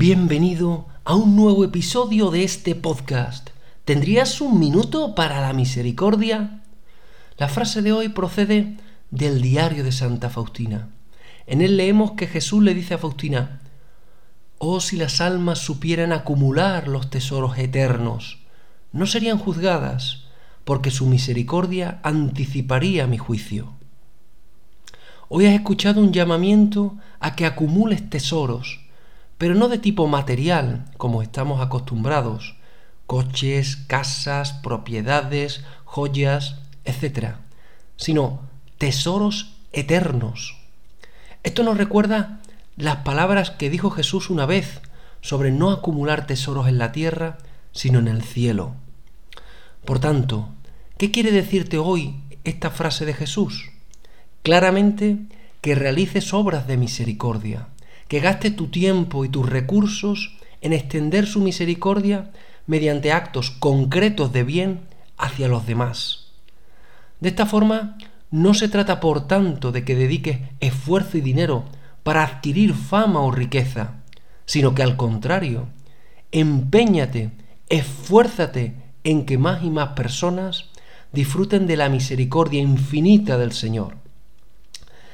[0.00, 3.50] Bienvenido a un nuevo episodio de este podcast.
[3.84, 6.62] ¿Tendrías un minuto para la misericordia?
[7.36, 8.76] La frase de hoy procede
[9.10, 10.90] del diario de Santa Faustina.
[11.48, 13.60] En él leemos que Jesús le dice a Faustina,
[14.58, 18.38] Oh si las almas supieran acumular los tesoros eternos,
[18.92, 20.26] no serían juzgadas,
[20.62, 23.72] porque su misericordia anticiparía mi juicio.
[25.28, 28.87] Hoy has escuchado un llamamiento a que acumules tesoros,
[29.38, 32.56] pero no de tipo material, como estamos acostumbrados,
[33.06, 37.36] coches, casas, propiedades, joyas, etc.,
[37.96, 38.40] sino
[38.76, 40.56] tesoros eternos.
[41.42, 42.40] Esto nos recuerda
[42.76, 44.80] las palabras que dijo Jesús una vez
[45.20, 47.38] sobre no acumular tesoros en la tierra,
[47.72, 48.74] sino en el cielo.
[49.84, 50.48] Por tanto,
[50.96, 53.70] ¿qué quiere decirte hoy esta frase de Jesús?
[54.42, 55.18] Claramente
[55.60, 57.68] que realices obras de misericordia,
[58.08, 62.30] que gaste tu tiempo y tus recursos en extender su misericordia
[62.66, 64.80] mediante actos concretos de bien
[65.16, 66.32] hacia los demás.
[67.20, 67.98] De esta forma,
[68.30, 71.64] no se trata por tanto de que dediques esfuerzo y dinero
[72.02, 74.02] para adquirir fama o riqueza,
[74.44, 75.68] sino que al contrario,
[76.32, 77.30] empeñate,
[77.68, 80.70] esfuérzate en que más y más personas
[81.12, 83.96] disfruten de la misericordia infinita del Señor.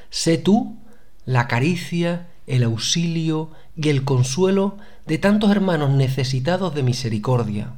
[0.09, 0.77] Sé tú
[1.25, 7.73] la caricia el auxilio y el consuelo de tantos hermanos necesitados de misericordia.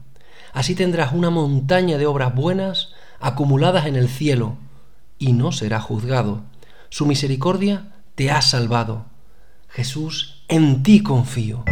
[0.54, 4.58] Así tendrás una montaña de obras buenas acumuladas en el cielo,
[5.20, 6.44] y no serás juzgado.
[6.90, 9.06] Su misericordia te ha salvado.
[9.68, 11.64] Jesús, en ti confío.